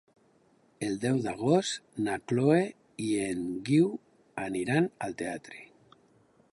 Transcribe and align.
El 0.85 0.95
deu 1.01 1.19
d'agost 1.25 1.83
na 2.07 2.15
Chloé 2.31 2.63
i 3.09 3.13
en 3.27 3.45
Guiu 3.69 3.93
aniran 4.49 4.93
al 5.09 5.19
teatre. 5.23 5.63